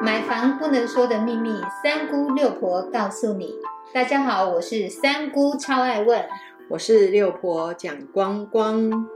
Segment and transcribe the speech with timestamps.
[0.00, 3.54] 买房不能说的秘密，三姑六婆告诉你。
[3.92, 6.24] 大家好，我是三姑，超爱问。
[6.70, 9.08] 我是六婆蒋光光。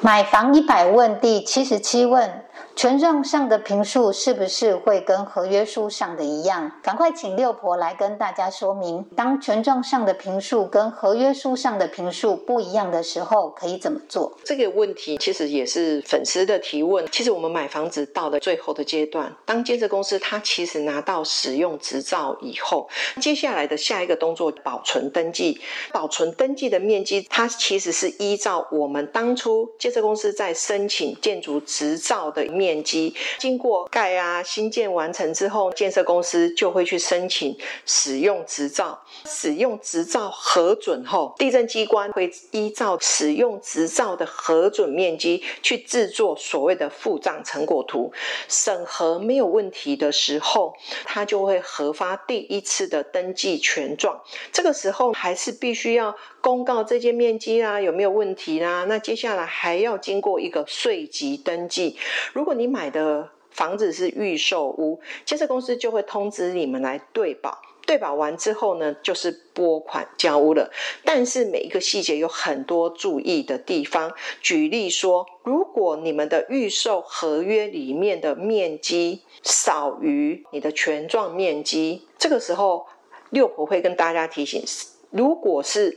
[0.00, 2.44] 买房一百问第七十七问：
[2.74, 6.70] 权状上的评述是不是会跟合约书上的一样？
[6.82, 14.36] 赶快请六婆来跟大家说明，当权状上的评述跟合约书上的评述不一样的时候，可以怎么做？
[14.44, 17.06] 这个问题其实也是粉丝的提问。
[17.10, 22.88] 其实我们买房子到了最后的阶段，当建设公司它其实拿到使用执照以后，
[23.20, 25.60] 接下来的下一个动作保存登记。
[25.92, 29.68] 保存登记的面积，它其实是依照我们当初。
[29.78, 39.00] 建设公司在申请建筑执照的面积，经过盖啊新建完成之后，建设公司就会去申请使用执照。
[39.24, 48.12] 使用执照核准后，地震机关会依照使用执照的核准面积去制作所谓的附账成果图。
[48.48, 50.74] 审核没有问题的时候，
[51.04, 54.20] 他就会核发第一次的登记权状。
[54.52, 58.84] 这个时候还是必须要公告这件面积啊有没有问题啦？
[58.88, 59.76] 那接下来还。
[59.76, 61.96] 要经过一个税籍登记。
[62.36, 67.62] 如果你买的房子是预售屋，建设公司就会通知你们来对保。
[67.86, 70.70] 对保完之后呢，就是拨款交屋了。
[71.02, 74.12] 但是每一个细节有很多注意的地方。
[74.42, 82.86] 举例说，如果你们的预售合约里面的面积少于你的权状面积，这个时候
[83.30, 84.62] 六婆会跟大家提醒：
[85.10, 85.96] 如果是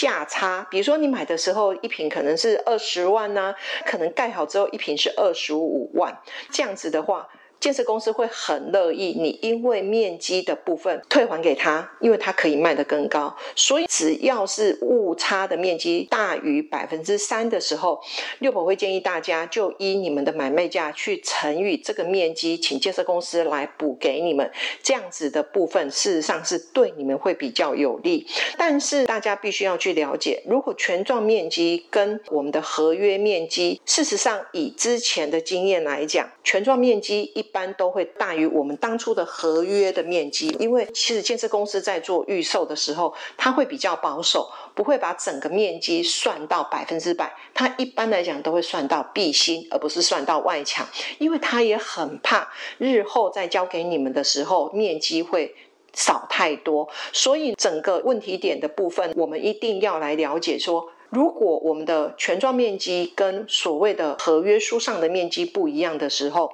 [0.00, 7.28] 价差，比如说你买的时候一瓶可能是二十万呢，可能盖好之后一瓶是二十五万，这样子的话。
[7.60, 13.36] 建设公司会很乐意你因为面积的部分退还给他，因为他可以卖得更高。
[13.54, 18.00] 所以只要是误差的面积大于百分之三的时候，
[18.38, 24.50] 六婆会建议大家就依你们的买卖价去乘以这个面积，请建设公司来补给你们。
[24.82, 28.26] 这样子的部分事实上是对你们会比较有利。
[28.56, 37.49] 但是大家必须要去了解，如果权状面积跟我们的合约面积，事实上以之前的经验来讲，权状面积一。
[37.50, 47.34] 一般都会大于我们当初的合约的面积，因为其实建设公司在做预售的时候，它会比较保守，不会把整个面积算到百分之百。
[47.52, 50.86] 它一般来讲都会算到壁心，而不是算到外墙，
[51.18, 55.52] 因为它也很怕日后再交给你们的时候面积会
[55.92, 56.88] 少太多。
[57.12, 60.88] 所以整个问题点的部分，我们一定要来了解说。
[61.10, 66.52] 如果我们的权状面积跟所谓的合约书上的面积不一样的时候，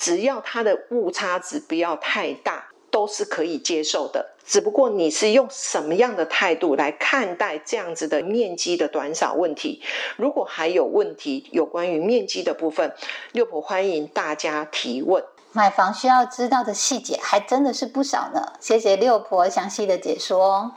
[0.00, 4.30] 只要它的误差值不要太大，都是可以接受的。
[4.46, 9.82] 只不过你是用什么样的态度来看待这样子的面积的短少问题？
[10.16, 12.92] 如果还有问题有关于面积的部分，
[13.32, 15.22] 六婆欢迎大家提问。
[15.52, 18.40] 买房需要知道的细节还真的是不少呢。
[18.58, 20.72] 谢谢六婆详细的解说。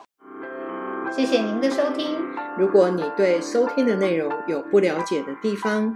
[1.15, 2.17] 谢谢您的收听。
[2.57, 5.95] 如果你对收听的内容有不了解的地方，